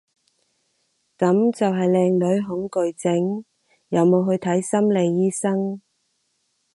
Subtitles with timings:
[1.19, 3.45] 噉就係靚女恐懼症，
[3.89, 5.79] 有冇去睇心理醫生？